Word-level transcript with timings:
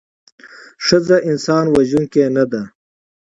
ښځه 0.85 1.17
انسان 1.29 1.65
وژوونکې 1.75 2.23
نده 2.35 2.61